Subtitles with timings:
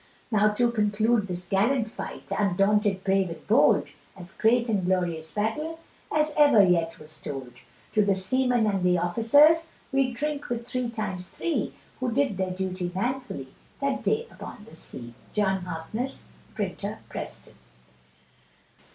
[0.31, 3.85] Now to conclude this gallant fight, Undaunted brave and bold,
[4.17, 5.79] As great and glorious battle
[6.11, 7.53] As ever yet was told,
[7.93, 12.49] To the seaman and the officers, We drink with three times three, Who did their
[12.49, 15.13] duty manfully That day upon the sea.
[15.33, 16.23] John Harkness,
[16.55, 17.53] Printer, Preston.